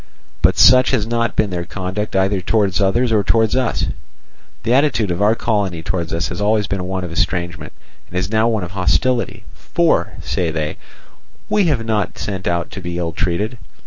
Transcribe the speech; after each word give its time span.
"But 0.41 0.57
such 0.57 0.89
has 0.89 1.05
not 1.05 1.35
been 1.35 1.51
their 1.51 1.63
conduct 1.63 2.15
either 2.15 2.41
towards 2.41 2.81
others 2.81 3.11
or 3.11 3.23
towards 3.23 3.55
us. 3.55 3.85
The 4.63 4.73
attitude 4.73 5.11
of 5.11 5.21
our 5.21 5.35
colony 5.35 5.83
towards 5.83 6.11
us 6.11 6.29
has 6.29 6.41
always 6.41 6.65
been 6.65 6.83
one 6.85 7.03
of 7.03 7.11
estrangement 7.11 7.71
and 8.09 8.17
is 8.17 8.27
now 8.31 8.47
one 8.47 8.63
of 8.63 8.71
hostility; 8.71 9.43
for, 9.53 10.13
say 10.23 10.49
they: 10.49 10.77
'We 11.49 11.71
were 11.75 11.83
not 11.83 12.17
sent 12.17 12.47
out 12.47 12.71
to 12.71 12.81
be 12.81 12.97
ill 12.97 13.11
treated. 13.11 13.59